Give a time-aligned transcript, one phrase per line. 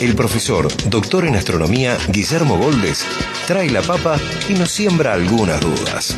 [0.00, 3.04] el profesor, doctor en astronomía, Guillermo Goldes,
[3.46, 6.16] trae la papa y nos siembra algunas dudas.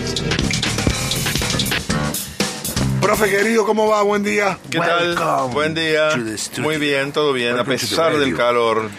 [3.00, 4.02] Profe querido, ¿cómo va?
[4.02, 4.58] Buen día.
[4.70, 5.16] ¿Qué tal?
[5.52, 6.10] Buen día.
[6.58, 7.58] Muy bien, todo bien.
[7.58, 8.90] A pesar del calor,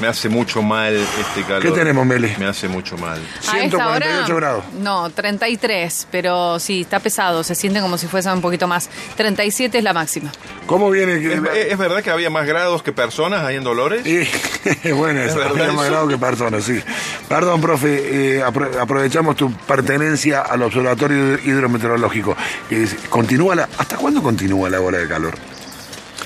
[0.00, 1.62] me hace mucho mal este calor.
[1.62, 2.34] ¿Qué tenemos, Meli?
[2.38, 3.18] Me hace mucho mal.
[3.18, 4.64] A esta 148 hora, grados.
[4.80, 8.88] No, 33, pero sí, está pesado, se siente como si fuese un poquito más.
[9.16, 10.32] 37 es la máxima.
[10.66, 11.14] ¿Cómo viene?
[11.16, 14.04] ¿Es, es verdad que había más grados que personas ahí en Dolores?
[14.06, 14.26] Y,
[14.92, 15.92] bueno, ¿Es verdad había más eso?
[15.92, 16.80] grado que personas, sí.
[17.28, 22.36] Perdón, profe, eh, apro- aprovechamos tu pertenencia al Observatorio Hidrometeorológico.
[22.70, 25.34] Eh, ¿Continúa la, ¿Hasta cuándo continúa la ola de calor?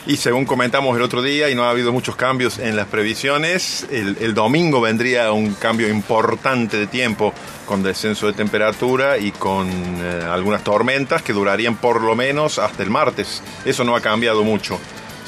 [0.09, 3.87] Y según comentamos el otro día, y no ha habido muchos cambios en las previsiones,
[3.91, 7.34] el, el domingo vendría un cambio importante de tiempo
[7.67, 12.83] con descenso de temperatura y con eh, algunas tormentas que durarían por lo menos hasta
[12.83, 13.42] el martes.
[13.67, 14.81] Eso no ha cambiado mucho.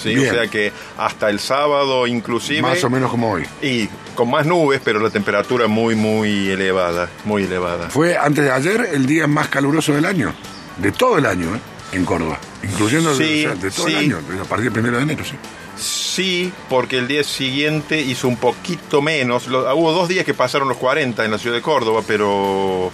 [0.03, 0.17] ¿sí?
[0.17, 2.63] O sea que hasta el sábado inclusive...
[2.63, 3.45] Más o menos como hoy.
[3.61, 7.91] Y con más nubes, pero la temperatura muy, muy elevada, muy elevada.
[7.91, 10.33] Fue antes de ayer el día más caluroso del año,
[10.79, 11.61] de todo el año, ¿eh?
[11.93, 12.39] En Córdoba.
[12.63, 13.93] Incluyendo Sí, o sea, de todo sí.
[13.93, 15.35] el año, a partir del primero de enero, sí.
[15.77, 19.47] Sí, porque el día siguiente hizo un poquito menos.
[19.49, 22.91] Lo- hubo dos días que pasaron los 40 en la ciudad de Córdoba, pero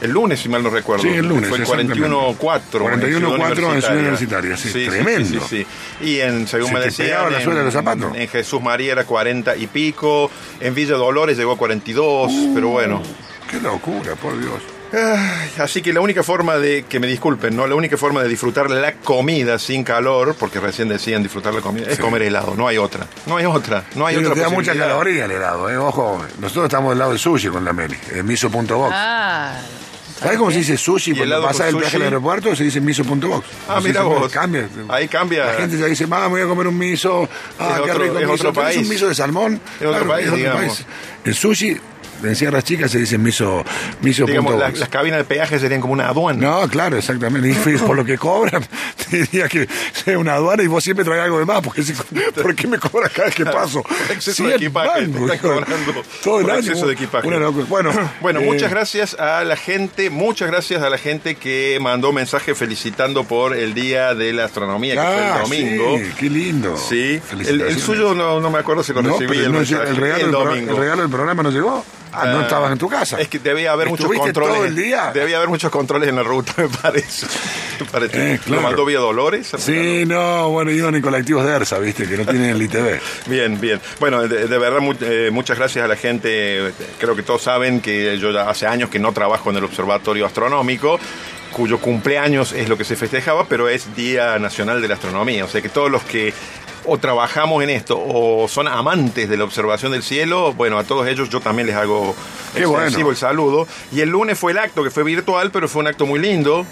[0.00, 1.02] el lunes, si mal no recuerdo.
[1.02, 2.00] Sí, el lunes, Fue el exactamente.
[2.00, 2.94] 41-4.
[2.94, 5.40] en 41-4 en Ciudad Universitaria, sí, tremendo.
[5.40, 5.66] Sí, sí,
[6.00, 6.06] sí.
[6.08, 8.16] Y en, según Se me decían, pegaba la en- suela de los zapatos.
[8.16, 10.30] En Jesús María era 40 y pico.
[10.60, 13.02] En Villa Dolores llegó a 42, pero bueno.
[13.50, 14.62] Qué locura, por Dios.
[15.58, 17.66] Así que la única forma de, que me disculpen, ¿no?
[17.66, 21.86] La única forma de disfrutar la comida sin calor, porque recién decían disfrutar la comida,
[21.88, 22.02] es Sí.
[22.02, 22.54] comer helado.
[22.56, 23.06] No hay otra.
[23.26, 23.84] No hay otra.
[23.94, 25.76] No hay Pero otra te da mucha caloría el helado, ¿eh?
[25.76, 28.92] Ojo, nosotros estamos del lado del sushi con la Meli, eh, miso.box.
[28.94, 29.60] Ah.
[30.18, 32.54] ¿Sabes cómo se dice sushi ¿Y cuando pasa el viaje al aeropuerto?
[32.54, 33.46] Se dice miso.box.
[33.68, 34.30] Ah, mira vos.
[34.30, 34.68] Cambia.
[34.88, 35.46] Ahí cambia.
[35.46, 37.26] La gente ya dice, mamá, me voy a comer un miso.
[37.58, 38.32] Ah, Es qué otro- rico es miso.
[38.48, 38.82] otro ¿Tenés país.
[38.86, 39.60] un miso de salmón?
[39.80, 40.84] Es otro país, digamos.
[41.24, 41.74] El sushi,
[42.22, 43.64] en sierras chicas se dice miso,
[44.02, 44.30] miso.box.
[44.30, 46.40] Digamos, las, las cabinas de peaje serían como una aduana.
[46.40, 47.48] No, claro, exactamente.
[47.50, 48.64] Y por lo que cobran,
[49.10, 49.62] te diría que
[50.06, 51.60] es una aduana y vos siempre traes algo de más.
[51.62, 53.82] Porque si- ¿Por qué me cobras cada vez que paso?
[53.82, 55.48] Por exceso de equipaje, te están hijo.
[55.48, 56.60] cobrando Todo el por año.
[56.60, 57.28] exceso de equipaje.
[57.28, 57.48] Una.
[57.48, 62.12] Bueno, Bueno, eh, muchas gracias a la gente, muchas gracias a la gente que mandó
[62.12, 65.98] mensaje felicitando por el Día de la Astronomía, que fue Ah, el domingo.
[65.98, 66.76] sí, qué lindo.
[66.76, 69.88] Sí, el, suyo no, no me acuerdo si lo No, recibí el, no, mensaje.
[69.90, 70.70] el, regalo el domingo.
[70.72, 71.84] el regalo del programa no llegó.
[72.12, 73.20] Ah, no estabas en tu casa.
[73.20, 74.54] Es que debía haber muchos ¿Estuviste controles.
[74.56, 75.10] todo el día?
[75.12, 77.26] Debía haber muchos controles en la ruta, me parece.
[77.80, 78.34] Me parece.
[78.34, 78.56] Eh, claro.
[78.62, 79.52] ¿Lo mandó vía Dolores?
[79.58, 83.00] Sí, no, bueno, iban en colectivos de ERSA, viste, que no tienen el ITV.
[83.26, 83.80] Bien, bien.
[84.00, 86.72] Bueno, de, de verdad, mu- eh, muchas gracias a la gente.
[86.98, 90.26] Creo que todos saben que yo ya hace años que no trabajo en el Observatorio
[90.26, 90.98] Astronómico
[91.52, 95.44] cuyo cumpleaños es lo que se festejaba, pero es Día Nacional de la Astronomía.
[95.44, 96.32] O sea que todos los que
[96.86, 101.06] o trabajamos en esto o son amantes de la observación del cielo, bueno, a todos
[101.06, 102.14] ellos yo también les hago
[102.66, 103.10] bueno.
[103.10, 103.66] el saludo.
[103.92, 106.64] Y el lunes fue el acto, que fue virtual, pero fue un acto muy lindo.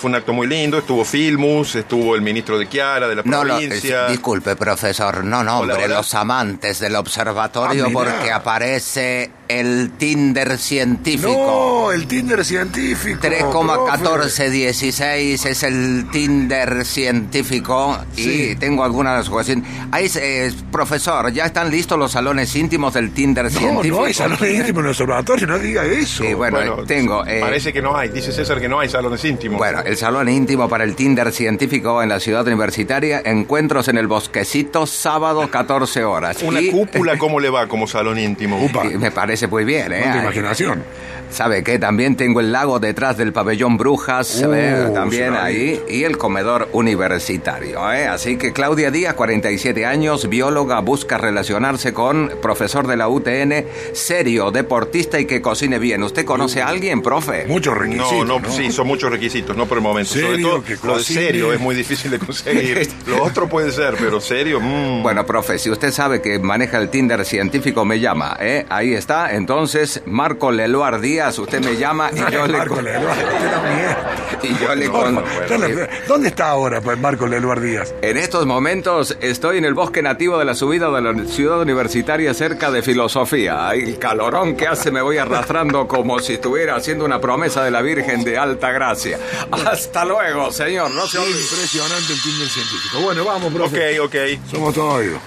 [0.00, 3.40] Fue un acto muy lindo, estuvo Filmus, estuvo el ministro de Chiara, de la No,
[3.40, 4.04] provincia.
[4.04, 5.94] es- disculpe, profesor, no nombre Hola, hola.
[5.96, 11.84] los amantes del observatorio Ah, porque aparece el Tinder científico.
[11.86, 13.20] No, el Tinder científico.
[13.20, 13.38] profe.
[13.44, 19.64] 3,1416 es el Tinder científico y tengo algunas cuestiones.
[19.92, 23.96] Ahí, eh, profesor, ¿ya están listos los salones íntimos del Tinder No, científico?
[23.98, 26.24] no hay salones íntimos en el observatorio, no diga eso.
[26.24, 27.24] Sí, bueno, tengo...
[27.26, 29.58] eh, Parece que no hay, dice César que no hay salones íntimos.
[29.58, 34.06] Bueno, el salón íntimo para el Tinder científico en la ciudad universitaria, encuentros en el
[34.06, 36.42] bosquecito, sábado 14 horas.
[36.42, 38.56] Una Y- cúpula, ¿cómo le va como salón íntimo?
[38.90, 40.04] Y me parece muy bien, ¿eh?
[40.06, 40.82] Ay, imaginación.
[41.28, 41.78] ¿Sabe qué?
[41.80, 44.90] También tengo el lago detrás del pabellón Brujas, Uh, ¿eh?
[44.94, 48.06] también ahí, y el comedor universitario, ¿eh?
[48.06, 54.52] Así que Claudia Díaz, 47 años, bióloga, busca relacionarse con profesor de la UTN, serio,
[54.52, 56.02] deportista y que cocine bien.
[56.04, 57.44] ¿Usted conoce a alguien, profe?
[57.46, 58.26] Muchos No, requisitos.
[58.26, 59.56] no, sí, son muchos requisitos.
[59.56, 60.12] No por el momento.
[60.14, 62.88] Sobre todo Que lo de serio es muy difícil de conseguir.
[63.06, 64.60] lo otro puede ser, pero serio.
[64.60, 65.02] mm.
[65.02, 68.64] Bueno, profe, si usted sabe que maneja el Tinder científico, me llama, ¿eh?
[68.68, 69.25] Ahí está.
[69.32, 72.58] Entonces, Marco Leluar Díaz, usted me llama y yo le...
[72.58, 73.96] Marco Leluar, usted también.
[74.42, 74.86] Y yo le...
[74.86, 77.94] ¿Dónde, con- dónde- dónde está ahora pues, Marco Leluar Díaz?
[78.02, 82.32] En estos momentos estoy en el bosque nativo de la subida de la ciudad universitaria
[82.34, 83.68] cerca de filosofía.
[83.68, 87.70] Ay, El calorón que hace me voy arrastrando como si estuviera haciendo una promesa de
[87.70, 89.18] la Virgen de Alta Gracia.
[89.66, 90.90] Hasta luego, señor.
[90.90, 91.40] No se olvide.
[91.40, 93.00] Impresionante el Tinder científico.
[93.00, 93.98] Bueno, vamos, profe.
[94.00, 94.50] Ok, ok.
[94.50, 95.20] Somos todos oídos.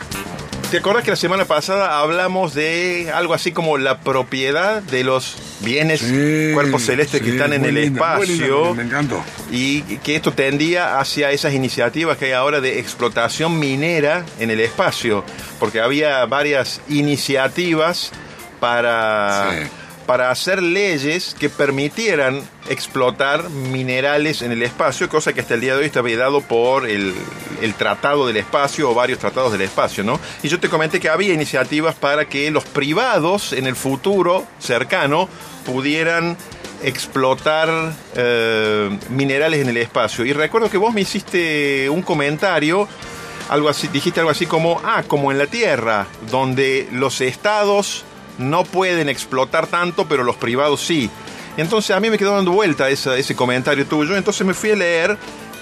[0.71, 5.35] ¿Te acuerdas que la semana pasada hablamos de algo así como la propiedad de los
[5.61, 8.75] bienes, Sí, cuerpos celestes que están en el linda, muy linda, espacio?
[8.75, 9.23] me encantó.
[9.51, 14.59] Y que esto tendía hacia esas iniciativas que hay ahora de explotación minera en el
[14.59, 15.23] espacio,
[15.59, 18.11] porque había varias iniciativas
[18.59, 19.67] para, Sí.
[20.09, 25.73] Para hacer leyes que permitieran explotar minerales en el espacio, cosa que hasta el día
[25.73, 27.13] de hoy está vedado por el,
[27.77, 30.19] Tratado del Espacio o varios tratados del espacio, ¿no?
[30.41, 35.29] Y yo te comenté que había iniciativas para que los privados en el futuro cercano
[35.63, 36.35] pudieran
[36.83, 37.69] explotar
[38.15, 40.25] eh, minerales en el espacio.
[40.25, 42.87] Y recuerdo que vos me hiciste un comentario,
[43.49, 48.05] algo así, dijiste algo así como, ah, como en la Tierra, donde los estados
[48.39, 51.09] no pueden explotar tanto, pero los privados sí.
[51.57, 54.75] Entonces a mí me quedó dando vuelta esa- ese comentario tuyo, entonces me fui a
[54.75, 55.17] leer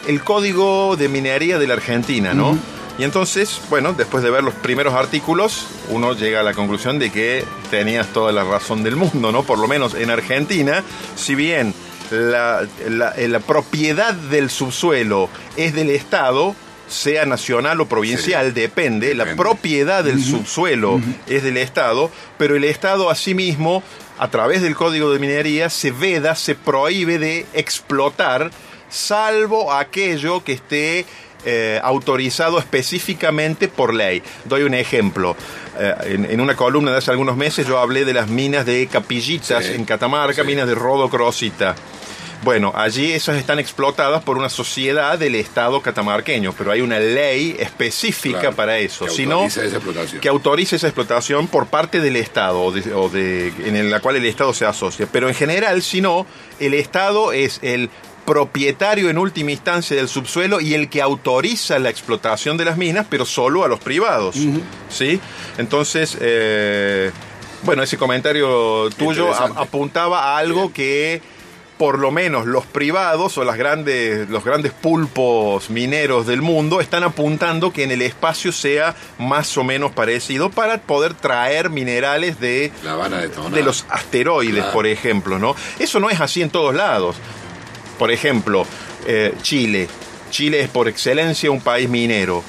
[0.07, 2.57] el código de minería de la Argentina, ¿no?
[2.99, 7.11] Y entonces, bueno, después de ver los primeros artículos, uno llega a la conclusión de
[7.11, 9.43] que tenías toda la razón del mundo, ¿no?
[9.43, 10.83] Por lo menos en Argentina,
[11.15, 11.73] si bien
[12.09, 16.55] la, la- la propiedad del subsuelo es del Estado,
[16.87, 23.09] sea nacional o provincial, depende, la propiedad del subsuelo es del Estado, pero el Estado
[23.09, 23.83] asimismo,
[24.17, 28.51] a través del Código de Minería, se veda, se prohíbe de explotar,
[28.89, 31.05] salvo aquello que esté
[31.45, 34.23] eh, autorizado específicamente por ley.
[34.45, 35.35] Doy un ejemplo.
[35.79, 38.87] Eh, en, en una columna de hace algunos meses yo hablé de las minas de
[38.87, 40.47] Capillitas Sí, en Catamarca, sí.
[40.47, 41.75] minas de Rodo Crosita.
[42.43, 47.55] Bueno, allí esas están explotadas por una sociedad del Estado catamarqueño, pero hay una ley
[47.59, 49.05] específica Claro, para eso.
[49.05, 50.21] que Si no, autoriza esa explotación.
[50.21, 54.15] que autorice esa explotación por parte del Estado o, de- o de- en la cual
[54.17, 55.07] el Estado se asocia.
[55.11, 56.25] Pero en general, si no,
[56.59, 57.89] el Estado es el
[58.25, 63.07] propietario en última instancia del subsuelo y el que autoriza la explotación de las minas,
[63.09, 64.35] pero solo a los privados.
[64.89, 65.19] ¿Sí?
[65.57, 67.11] Entonces, eh,
[67.63, 71.21] bueno, ese comentario tuyo apuntaba a algo que
[71.77, 77.03] por lo menos los privados o las grandes, los grandes pulpos mineros del mundo están
[77.03, 82.71] apuntando que en el espacio sea más o menos parecido para poder traer minerales de,
[82.83, 82.95] La
[83.61, 84.73] los asteroides, Claro.
[84.73, 85.55] por ejemplo, ¿no?
[85.79, 87.15] Eso no es así en todos lados.
[87.99, 88.65] Por ejemplo,
[89.05, 89.87] eh, Chile.
[90.31, 92.43] Chile es por excelencia un país minero.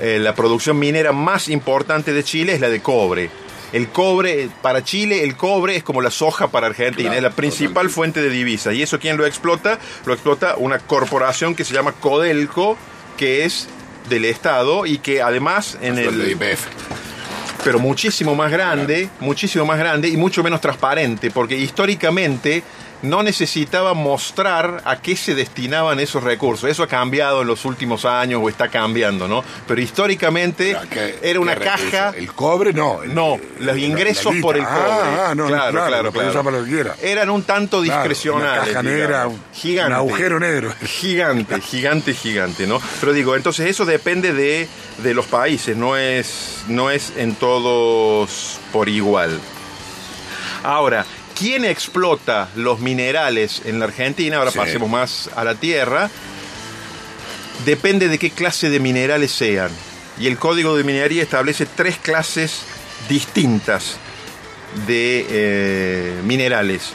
[0.00, 3.30] Eh, la producción minera más importante de Chile es la de cobre.
[3.72, 7.30] El cobre, para Chile, el cobre es como la soja para Argentina, Claro, es la
[7.30, 7.94] principal totalmente.
[7.94, 8.74] fuente de divisas.
[8.74, 9.78] ¿Y eso quién lo explota?
[10.04, 12.76] Lo explota una corporación que se llama Codelco,
[13.16, 13.68] que es
[14.10, 16.66] del Estado y que además en el IPF.
[17.64, 22.62] pero muchísimo más grande, muchísimo más grande y mucho menos transparente, porque históricamente
[23.02, 26.70] no necesitaba mostrar a qué se destinaban esos recursos.
[26.70, 29.42] Eso ha cambiado en los últimos años o está cambiando, ¿no?
[29.66, 32.12] Pero históricamente Ah, ¿qué- era una caja...
[32.16, 33.02] El cobre no.
[33.02, 34.74] el- No, los ingresos por el guita.
[34.74, 34.90] cobre.
[34.92, 36.94] Ah, ah, no, claro, claro, claro.
[37.02, 38.62] Eran un tanto discrecionales.
[38.62, 39.90] una caja negra, un- gigante.
[39.92, 40.72] un agujero negro.
[40.86, 42.80] Gigante, gigante, gigante, ¿no?
[43.00, 44.68] Pero digo, entonces eso depende de,
[44.98, 49.40] de los países, no es, no es en todos por igual.
[50.62, 51.04] Ahora,
[51.38, 54.36] ¿quién explota los minerales en la Argentina?
[54.38, 54.58] Ahora Sí.
[54.58, 56.10] pasemos más a la tierra.
[57.64, 59.70] Depende de qué clase de minerales sean.
[60.18, 62.62] Y el Código de Minería establece tres clases
[63.08, 63.96] distintas
[64.86, 66.90] de eh, minerales.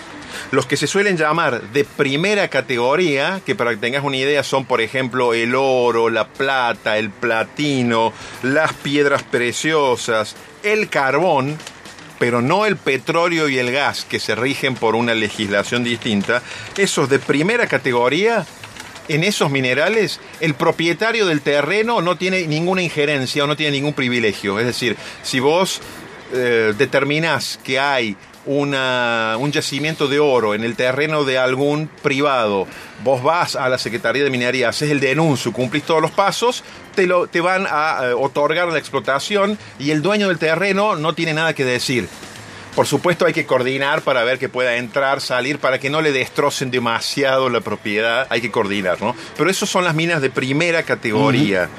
[0.51, 4.65] Los que se suelen llamar de primera categoría, que para que tengas una idea son
[4.65, 8.13] por ejemplo el oro, la plata, el platino,
[8.43, 11.57] las piedras preciosas, el carbón,
[12.19, 16.41] pero no el petróleo y el gas que se rigen por una legislación distinta,
[16.77, 18.45] esos de primera categoría,
[19.09, 23.93] en esos minerales, el propietario del terreno no tiene ninguna injerencia o no tiene ningún
[23.93, 24.59] privilegio.
[24.59, 25.79] Es decir, si vos
[26.33, 32.67] eh, determinás que hay una- un yacimiento de oro en el terreno de algún privado,
[33.03, 36.63] vos vas a la Secretaría de Minería, haces el denuncio, cumplís todos los pasos,
[36.97, 41.13] te, lo, te van a eh, otorgar la explotación y el dueño del terreno no
[41.13, 42.09] tiene nada que decir.
[42.75, 46.11] Por supuesto hay que coordinar para ver que pueda entrar, salir, para que no le
[46.11, 48.25] destrocen demasiado la propiedad.
[48.31, 49.15] Hay que coordinar, ¿no?
[49.37, 51.69] Pero eso son las minas de primera categoría.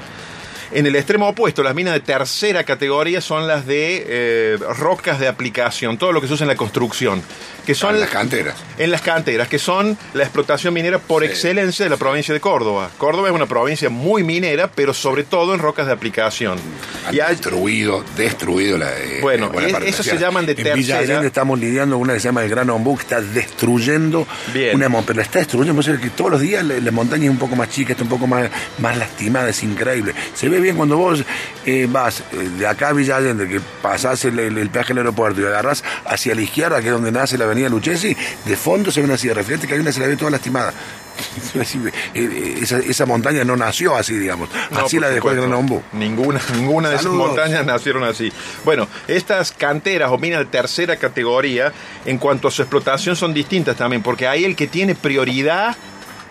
[0.71, 5.27] En el extremo opuesto, las minas de tercera categoría son las de eh, rocas de
[5.27, 7.23] aplicación, todo lo que se usa en la construcción.
[7.69, 8.55] Que son En las canteras.
[8.79, 11.29] En las canteras, que son la explotación minera por Sí.
[11.29, 12.89] excelencia de la provincia de Córdoba.
[12.97, 16.59] Córdoba es una provincia muy minera, pero sobre todo en rocas de aplicación.
[17.07, 18.89] Han Y hay- destruido, destruido la.
[18.99, 20.99] eh, Bueno, es- parte de eso se llaman de En Villa tercera.
[21.01, 24.75] Allende estamos lidiando con una que se llama el Gran Ombú, que está destruyendo Bien.
[24.75, 25.07] una montaña.
[25.09, 27.69] Pero la está destruyendo, que todos los días la, la montaña es un poco más
[27.69, 28.49] chica, está un poco más,
[28.79, 30.15] más lastimada, es increíble.
[30.35, 31.23] Se ve bien cuando vos
[31.67, 34.99] eh, vas eh, de acá a Villa Allende, que pasás el, el, el peaje del
[34.99, 38.91] aeropuerto y agarrás hacia la izquierda, que es donde nace la avenida Lucchesi, de fondo
[38.91, 40.73] se ve una silla de referente que hay una se la ve toda lastimada.
[41.55, 44.49] Decir, eh, Esa, esa montaña no nació así, digamos.
[44.71, 45.39] No, así la dejó el.
[45.39, 45.83] Gran Ombú.
[45.93, 48.33] Ninguna, ninguna de esas montañas nacieron así.
[48.65, 51.73] Bueno, estas canteras o minas de tercera categoría,
[52.05, 55.77] en cuanto a su explotación, son distintas también, porque ahí el que tiene prioridad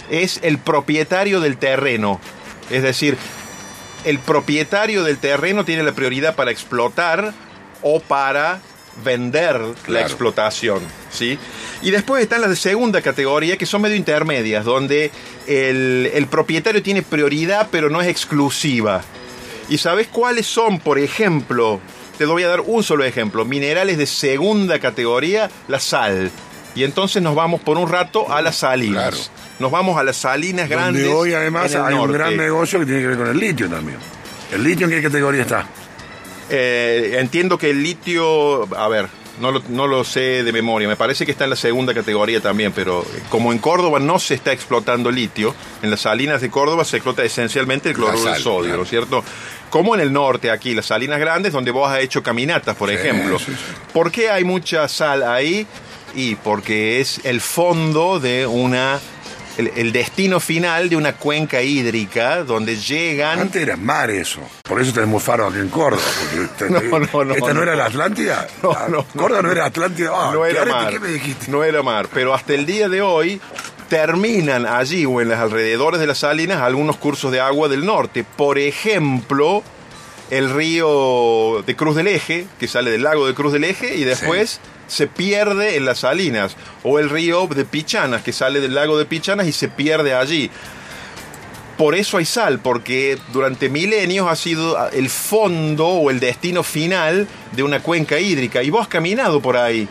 [0.09, 2.21] es el propietario del terreno.
[2.69, 3.17] Es decir,
[4.05, 7.33] el propietario del terreno tiene la prioridad para explotar
[7.81, 8.59] o para
[9.03, 10.79] vender la explotación,
[11.17, 11.37] ¿sí?
[11.81, 15.11] Y después están las de segunda categoría, que son medio intermedias, donde
[15.47, 19.01] el, el propietario tiene prioridad, pero no es exclusiva.
[19.69, 21.81] ¿Y sabes cuáles son, por ejemplo?
[22.17, 23.45] Te voy a dar un solo ejemplo.
[23.45, 26.31] Minerales de segunda categoría, la sal.
[26.73, 29.09] Y entonces nos vamos por un rato a las salinas.
[29.09, 29.17] Claro.
[29.59, 31.03] Nos vamos a las salinas grandes.
[31.03, 33.97] Donde hoy además hay un gran negocio que tiene que ver con el litio también.
[34.51, 35.67] ¿El litio en qué categoría está?
[36.49, 39.07] Eh, entiendo que el litio, a ver,
[39.39, 42.41] no lo, no lo sé de memoria, me parece que está en la segunda categoría
[42.41, 46.49] también, pero eh, como en Córdoba no se está explotando litio, en las salinas de
[46.49, 48.77] Córdoba se explota esencialmente el cloruro La de sal, sodio, claro.
[48.77, 49.23] ¿no es cierto?
[49.69, 52.95] Como en el norte, aquí, las salinas grandes, donde vos has hecho caminatas, por Sí,
[52.95, 53.37] ejemplo.
[53.37, 53.57] sí, sí.
[53.93, 55.67] ¿Por qué hay mucha sal ahí?
[56.15, 58.99] Y porque es el fondo de una...
[59.57, 63.39] El, el destino final de una cuenca hídrica donde llegan...
[63.39, 64.39] Antes era mar eso.
[64.63, 66.03] Por eso tenemos faro aquí en Córdoba.
[66.59, 68.47] porque No, no, no, ¿Esta no, era la Atlántida?
[68.61, 70.11] No, Ah, no, Córdoba no era Atlántida.
[70.13, 70.89] Ah, no ¿qué era mar.
[70.91, 71.49] ¿Qué me dijiste?
[71.49, 72.07] No era mar.
[72.13, 73.41] Pero hasta el día de hoy
[73.89, 78.23] terminan allí o en los alrededores de las salinas algunos cursos de agua del norte.
[78.23, 79.63] Por ejemplo,
[80.29, 84.03] el río de Cruz del Eje, que sale del lago de Cruz del Eje y
[84.03, 86.55] después se pierde en las salinas.
[86.83, 90.49] O el río de Pichanas, que sale del lago de Pichanas y se pierde allí.
[91.77, 97.27] Por eso hay sal, porque durante milenios ha sido el fondo o el destino final
[97.51, 98.63] de una cuenca hídrica.
[98.63, 99.87] Y vos has caminado por ahí.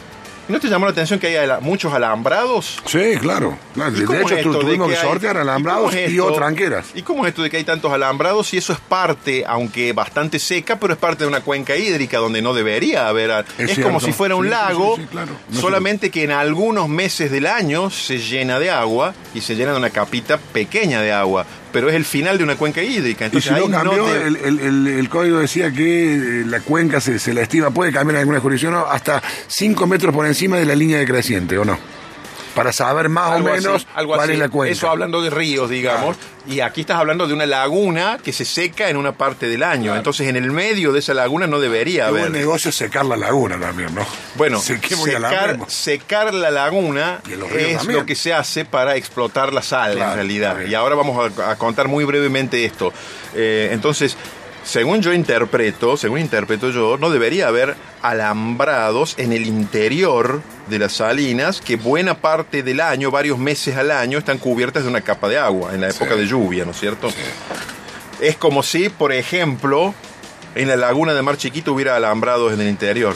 [0.49, 2.79] ¿Y ¿No te llamó la atención que hay ala- muchos alambrados?
[2.87, 3.59] Sí, claro.
[3.75, 3.91] claro.
[3.97, 6.87] ¿Y De hecho, es de tuvimos que hay- sortear ¿y alambrados es y o tranqueras.
[6.95, 8.55] ¿Y cómo es esto de que hay tantos alambrados?
[8.55, 12.43] Y eso es parte, aunque bastante seca, pero es parte de una cuenca hídrica donde
[12.43, 13.45] no debería haber.
[13.59, 13.83] Es, cierto.
[13.83, 15.33] como si fuera un sí, lago, sí, sí, claro.
[15.51, 19.73] No solamente que en algunos meses del año se llena de agua y se llena
[19.73, 21.45] de una capita pequeña de agua.
[21.73, 23.25] Pero es el final de una cuenca hídrica.
[23.25, 26.61] Y Entonces si no cambió, te- el, el- el- el código decía que eh, la
[26.61, 28.87] cuenca se, se la estima, puede cambiar en alguna jurisdicción ¿no?
[28.87, 31.79] hasta 5 metros por encima de la línea de creciente, ¿o no?
[32.57, 34.33] Para saber más o así, menos algo cuál así.
[34.33, 34.73] es la cuenca.
[34.73, 36.17] Eso hablando de ríos, digamos.
[36.49, 39.95] Y aquí estás hablando de una laguna que se seca en una parte del año.
[39.95, 42.23] Entonces, en el medio de esa laguna no debería haber.
[42.23, 44.07] buen negocio secar la laguna también, ¿no?
[44.37, 48.01] Bueno, secar, la laguna es también.
[48.01, 50.61] lo que se hace para explotar la sal, Claro, en realidad.
[50.67, 52.93] Y ahora vamos a, a contar muy brevemente esto.
[53.35, 54.17] Eh, entonces,
[54.67, 60.93] según yo interpreto, según interpreto yo, no debería haber alambrados en el interior de las
[60.95, 65.29] salinas que buena parte del año, varios meses al año, están cubiertas de una capa
[65.29, 66.19] de agua en la época Sí.
[66.21, 67.09] de lluvia, ¿no es cierto?
[68.21, 69.95] Es como si, por ejemplo,
[70.57, 73.15] en la laguna de Mar Chiquito hubiera alambrados en el interior.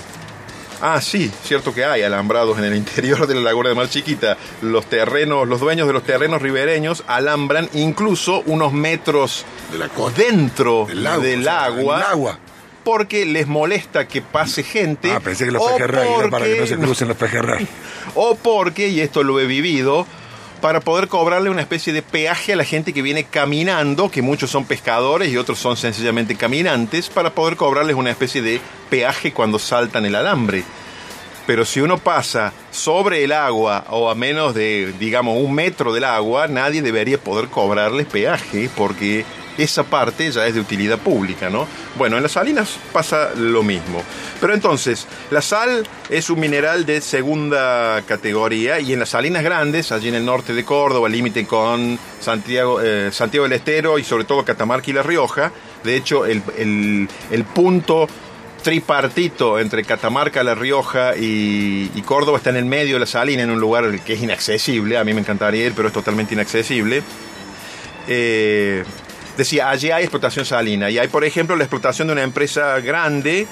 [0.82, 4.36] Ah, sí, cierto que hay alambrados en el interior de la laguna de Mar Chiquita.
[4.62, 10.22] Los terrenos, los dueños de los terrenos ribereños alambran incluso unos metros De la costa.
[10.22, 11.64] dentro Del lago, del o sea,
[12.10, 12.38] agua.
[12.82, 15.12] Porque les molesta que pase gente.
[15.12, 17.68] Ah, pensé que los o pejerrey era para que no se porque- crucen los pejerrey.
[18.14, 20.06] o porque, y esto lo he vivido,
[20.60, 24.50] para poder cobrarle una especie de peaje a la gente que viene caminando, que muchos
[24.50, 29.58] son pescadores y otros son sencillamente caminantes, para poder cobrarles una especie de peaje cuando
[29.58, 30.64] saltan el alambre.
[31.46, 36.04] Pero si uno pasa sobre el agua o a menos de, digamos, un metro del
[36.04, 39.24] agua, nadie debería poder cobrarles peaje porque
[39.62, 41.66] esa parte ya es de utilidad pública, ¿no?
[41.96, 44.02] Bueno, en las salinas pasa lo mismo.
[44.40, 49.92] Pero entonces, la sal es un mineral de segunda categoría y en las salinas grandes,
[49.92, 54.24] allí en el norte de Córdoba, límite con Santiago, eh, Santiago del Estero y sobre
[54.24, 55.52] todo Catamarca y La Rioja,
[55.84, 57.08] de hecho, el
[57.54, 58.06] punto
[58.60, 63.42] tripartito entre Catamarca, La Rioja y, y Córdoba está en el medio de la salina,
[63.42, 64.98] en un lugar que es inaccesible.
[64.98, 67.02] A mí me encantaría ir, pero es totalmente inaccesible.
[68.08, 68.84] Eh,
[69.36, 73.46] decía, allí hay explotación salina y hay, por ejemplo, la explotación de una empresa grande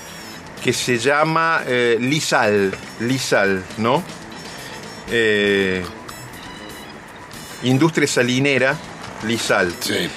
[0.62, 4.02] que se llama eh, Lisal, Lisal, ¿no?
[5.11, 5.85] Eh,
[7.62, 8.76] industria salinera,
[9.26, 9.73] Lisal.
[9.80, 10.08] Sí.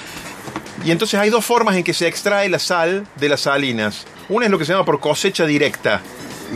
[0.84, 4.04] Y entonces hay dos formas en que se extrae la sal de las salinas.
[4.28, 6.00] Una es lo que se llama por cosecha directa.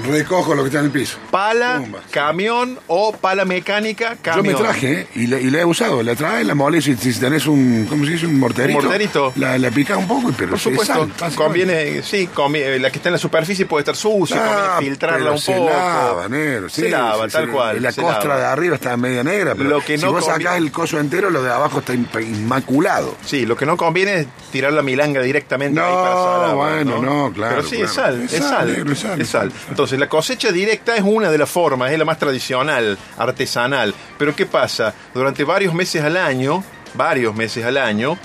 [0.04, 1.16] Recojo lo que está en el piso.
[1.30, 4.46] Pala, Pumba, camión o pala mecánica, Yo camión.
[4.46, 5.06] me traje ¿eh?
[5.14, 6.02] y la, y la he usado.
[6.02, 6.82] La trae, la molé.
[6.82, 8.26] Si, si tenés un, ¿cómo se dice?
[8.26, 8.78] Un morterito.
[8.78, 9.32] Un morterito.
[9.36, 12.90] La, la picás un poco, pero Por es supuesto, sal, conviene, sí, convi- eh, la
[12.90, 15.70] que está en la superficie puede estar sucia, Ah, conviene filtrarla un se poco.
[15.70, 17.50] lava, negro, sí, se lava, tal sí.
[17.52, 17.82] cual.
[17.82, 18.40] La se costra lava.
[18.40, 20.98] de arriba está media negra, pero Lo que si no vos convi- sacás el coso
[21.00, 23.16] entero, lo de abajo está in- inmaculado.
[23.24, 26.66] Sí, lo que no conviene es tirar la milanga directamente ahí No, para sal agua,
[26.74, 29.28] bueno, no, claro, Pero sí, es sal, Es es sal, sal, negro, es sal, es
[29.28, 29.52] sal.
[29.68, 33.94] Entonces, la cosecha directa es una de las formas, es la más tradicional, artesanal.
[34.18, 34.94] Pero ¿qué pasa?
[35.14, 36.64] Durante varios meses al año,
[36.94, 38.18] varios meses al año,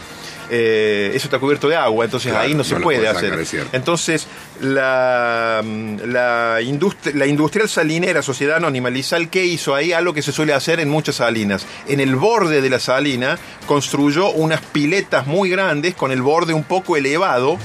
[0.53, 3.45] eh, eso está cubierto de agua, entonces Claro, ahí no no se puede hacer.
[3.45, 3.67] sacar.
[3.71, 4.27] Entonces,
[4.59, 5.63] la,
[6.05, 9.93] la, industria, la industrial salinera Sociedad Anónima Lizal, ¿qué hizo ahí?
[9.93, 11.65] Algo que se suele hacer en muchas salinas.
[11.87, 16.65] En el borde de la salina construyó unas piletas muy grandes con el borde un
[16.65, 17.57] poco elevado.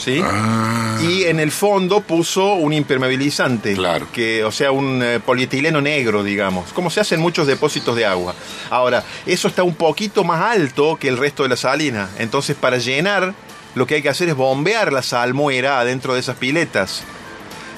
[0.00, 0.20] ¿Sí?
[0.24, 0.98] Ah.
[1.02, 4.06] Y en el fondo puso un impermeabilizante, Claro.
[4.12, 8.06] que, o sea, un eh, polietileno negro, digamos, como se hace en muchos depósitos de
[8.06, 8.34] agua.
[8.70, 12.78] Ahora, eso está un poquito más alto que el resto de la salina, entonces para
[12.78, 13.34] llenar
[13.74, 17.02] lo que hay que hacer es bombear la salmuera adentro de esas piletas.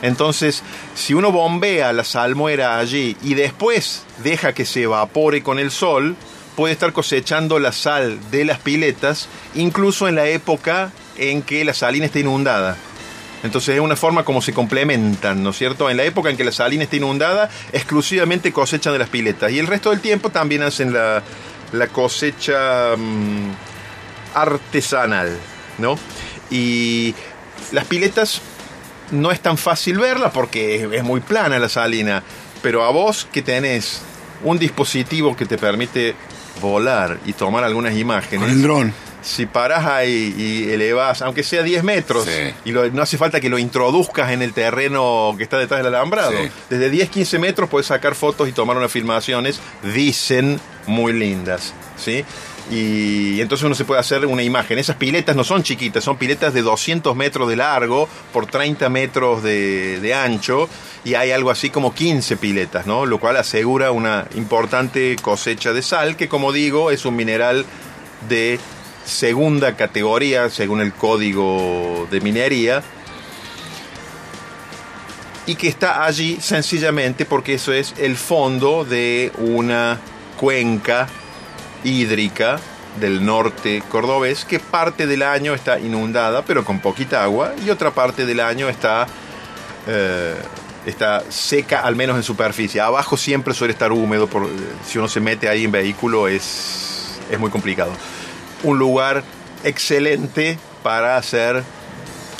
[0.00, 0.62] Entonces,
[0.94, 6.16] si uno bombea la salmuera allí y después deja que se evapore con el sol,
[6.56, 11.75] puede estar cosechando la sal de las piletas, incluso en la época en que la
[11.75, 12.76] salina está inundada.
[13.42, 15.90] Entonces es una forma como se complementan, ¿no es cierto?
[15.90, 19.50] En la época en que la salina está inundada, exclusivamente cosechan de las piletas.
[19.50, 21.23] Y el resto del tiempo también hacen la,
[21.90, 23.50] cosecha mm,
[24.35, 25.37] artesanal,
[25.78, 25.99] ¿no?
[26.50, 27.14] Y
[27.73, 28.40] las piletas
[29.11, 32.23] no es tan fácil verla porque es muy plana la salina,
[32.62, 34.02] pero a vos que tenés
[34.45, 36.14] un dispositivo que te permite
[36.61, 38.95] volar y tomar algunas imágenes, Con el dron.
[39.22, 42.52] Si parás ahí y elevás, aunque sea 10 metros, Sí.
[42.64, 45.94] y lo- no hace falta que lo introduzcas en el terreno que está detrás del
[45.94, 46.50] alambrado, Sí.
[46.68, 49.60] desde 10, 15 metros puedes sacar fotos y tomar unas filmaciones,
[49.94, 52.24] dicen muy lindas, ¿sí?
[52.70, 54.78] Y entonces uno se puede hacer una imagen.
[54.78, 59.42] Esas piletas no son chiquitas, son piletas de 200 metros de largo por 30 metros
[59.42, 60.68] de, de ancho
[61.04, 63.04] y hay algo así como 15 piletas, ¿no?
[63.04, 67.66] Lo cual asegura una importante cosecha de sal, que como digo es un mineral
[68.28, 68.61] de
[69.04, 72.82] segunda categoría según el código de minería
[75.46, 79.98] y que está allí sencillamente porque eso es el fondo de una
[80.38, 81.08] cuenca
[81.84, 82.60] hídrica
[83.00, 87.90] del norte cordobés que parte del año está inundada pero con poquita agua y otra
[87.90, 89.06] parte del año está
[89.86, 90.34] eh,
[90.86, 92.80] está seca al menos en superficie.
[92.80, 94.48] Abajo siempre suele estar húmedo por,
[94.84, 97.92] si uno se mete ahí en vehículo es, es muy complicado
[98.62, 99.22] un lugar
[99.64, 101.62] excelente para hacer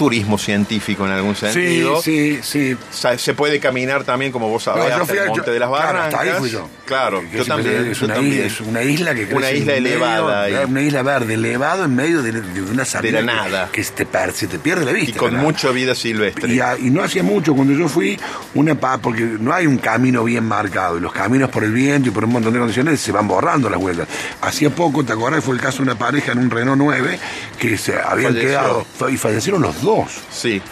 [0.03, 2.77] turismo científico en algún Sí, sentido sí, sí.
[2.91, 5.53] Sa- se puede caminar también, como vos sabés, No, yo hasta fui el Monte yo-
[5.53, 6.15] de las claro, Barrancas.
[6.21, 6.69] hasta ahí fui yo.
[6.85, 7.87] Claro, yo también.
[7.87, 8.35] Es yo una, también.
[8.35, 10.47] isla, es una isla que crece Una isla en elevada.
[10.67, 13.21] Una isla verde, elevado en medio de, de una salida.
[13.23, 13.69] la que- nada.
[13.71, 15.11] Que, se, te, se te pierde la vista.
[15.11, 16.53] Y con mucha vida silvestre.
[16.53, 18.19] Y, a- y no hacía mucho cuando yo fui,
[18.55, 22.09] una pa, porque no hay un camino bien marcado, y los caminos por el viento
[22.09, 24.09] y por un montón de condiciones se van borrando las huellas.
[24.41, 25.45] Hacía poco, ¿te acordás?
[25.45, 27.19] Fue el caso de una pareja en un Renault 9
[27.61, 28.49] que se habían Falleció.
[28.49, 29.92] quedado y fallecieron los dos.
[30.31, 30.63] Sí.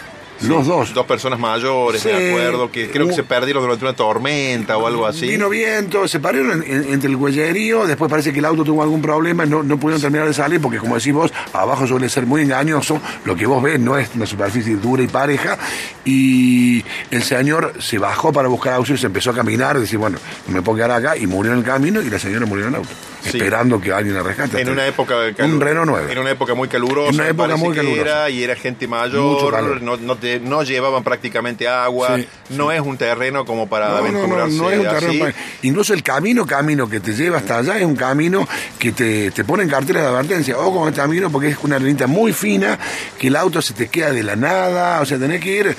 [0.42, 0.94] Los dos.
[0.94, 2.08] Dos personas mayores, Sí.
[2.08, 5.28] me acuerdo, que creo que se perdieron durante una tormenta o algo así.
[5.28, 9.02] Vino viento, se en- en- entre el huellerío, después parece que el auto tuvo algún
[9.02, 12.42] problema, no, no pudieron terminar de salir, porque como decís vos, abajo suele ser muy
[12.42, 15.58] engañoso, lo que vos ves no es una superficie dura y pareja,
[16.04, 20.54] y el señor se bajó para buscar auxilio, se empezó a caminar, decir, bueno, no
[20.54, 22.76] me puedo quedar acá, y murió en el camino, y la señora murió en el
[22.76, 22.88] auto,
[23.22, 23.36] Sí.
[23.38, 24.60] esperando que alguien la rescate.
[24.60, 26.12] En una época Un Renault 9.
[26.12, 27.10] En una época muy calurosa.
[27.10, 28.00] En una época muy calurosa.
[28.00, 32.16] Era, y era gente mayor, no, no, te- no llevaban prácticamente agua.
[32.16, 35.24] Sí, no es un terreno como para No, no, no, aventurarse no es un terreno
[35.26, 35.32] así.
[35.32, 38.46] pa- Incluso el camino, camino que te lleva hasta allá es un camino
[38.78, 40.58] que te, te pone en carteles de advertencia.
[40.58, 42.78] O con el camino porque es una arenita muy fina,
[43.18, 45.76] que el auto se te queda de la nada, o sea, tenés que ir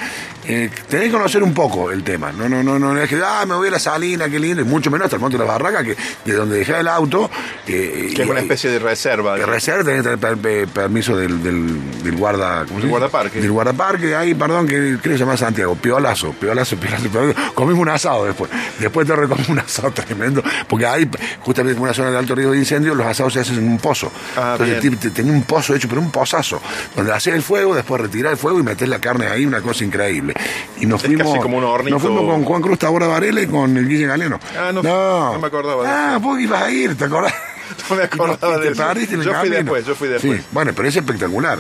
[0.48, 2.32] eh, tenés que conocer un poco el tema.
[2.32, 4.66] No, no, no, no es que, ah, me voy a la salina, qué lindo, y
[4.66, 7.30] mucho menos hasta el monte de la barraca, que de donde dejé el auto.
[7.68, 9.36] eh, Que es una especie de reserva.
[9.36, 12.66] que reserva tenés que tener per- per- permiso del, del, del guarda.
[12.66, 12.88] ¿cómo se dice?
[12.90, 13.42] guardaparque.
[13.42, 15.76] Del guardaparque, ahí, perdón, que creo que se llama Santiago.
[15.76, 17.54] Piolazo, piolazo, piolazo, piolazo.
[17.54, 18.50] Comimos un asado después.
[18.80, 20.44] Después te recomí un asado tremendo.
[20.68, 21.10] Porque ahí,
[21.42, 23.78] justamente en una zona de alto riesgo de incendio, los asados se hacen en un
[23.78, 24.12] pozo.
[24.36, 26.62] Ah, Entonces, tenía un pozo hecho, pero un pozazo.
[26.96, 29.84] Donde hacer el fuego, después retirar el fuego y meter la carne ahí, una cosa
[29.84, 30.31] increíble.
[30.80, 31.28] Y nos Es fuimos.
[31.28, 31.96] casi como un hornito.
[31.96, 34.40] Nos fuimos con Juan Cruz Tabora Varela y con el Guille Galeno.
[34.58, 37.34] Ah, no- no me acordaba Ah, vos ibas a ir, ¿te acordás?
[37.90, 38.84] No me acordaba Y te de eso.
[38.92, 39.56] el Yo fui camino.
[39.56, 40.40] después, yo fui después.
[40.42, 41.60] Sí, bueno, pero es espectacular.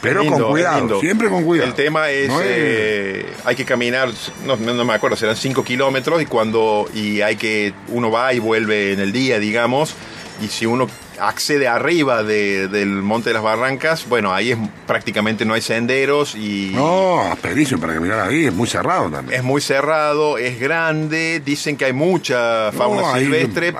[0.00, 1.68] Pero Lindo, con cuidado, siempre con cuidado.
[1.68, 4.08] El tema es, No eh, hay que caminar,
[4.46, 8.32] no, no- no me acuerdo, serán 5 kilómetros y cuando y hay que uno va
[8.34, 9.94] y vuelve en el día, digamos,
[10.40, 10.88] y si uno
[11.20, 16.34] accede arriba de- del Monte de las Barrancas, bueno, ahí es prácticamente no hay senderos
[16.34, 19.38] y No, asperísimo para caminar ahí, es muy cerrado también.
[19.38, 23.74] es muy cerrado, es grande, dicen que hay mucha fauna No, silvestre,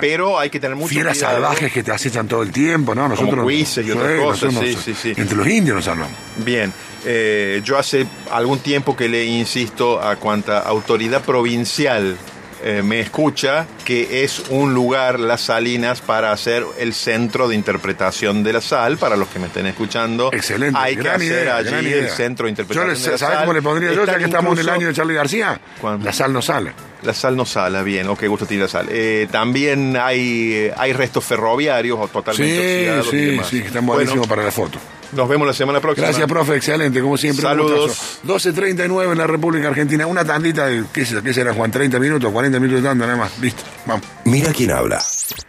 [0.00, 1.34] pero hay que tener mucho Fieras cuidado.
[1.34, 3.08] salvajes que te acechan todo el tiempo, ¿no?
[3.08, 3.42] Nosotros.
[3.44, 5.12] cuises y otras cosas, sí, sí, sí.
[5.16, 6.14] Entre los indios nos hablamos.
[6.44, 6.72] Bien,
[7.04, 12.16] eh, yo hace algún tiempo que le insisto a cuanta autoridad provincial
[12.64, 18.42] eh, me escucha que es un lugar, Las Salinas, para hacer el centro de interpretación
[18.42, 20.30] de la sal, para los que me estén escuchando.
[20.32, 20.78] Excelente.
[20.80, 23.44] Hay que hacer idea, allí el centro de interpretación Yo le- de la ¿Sabes sal.
[23.44, 25.60] cómo le pondría yo, ya que estamos en el año de Charlie García?
[25.80, 26.04] ¿Cuándo?
[26.04, 26.72] La sal no sale.
[27.02, 28.86] La sal no sala, bien, ok, gusto tiene la sal.
[28.90, 33.46] Eh, también hay, eh, hay restos ferroviarios o totalmente Sí, oxidados y sí, demás.
[33.48, 34.78] sí, que están buenísimos Bueno, para la foto.
[35.16, 36.06] Nos vemos la semana próxima.
[36.06, 37.42] Gracias, profe, excelente, como siempre.
[37.42, 37.88] Saludos.
[38.24, 38.50] gustazo.
[38.52, 40.06] 12.39 en la República Argentina.
[40.06, 41.70] Una tandita de, ¿qué, se- qué será, Juan?
[41.70, 43.38] 30 minutos, 40 minutos de tanda, nada más.
[43.38, 44.04] Listo, vamos.
[44.24, 45.02] Mira quién habla.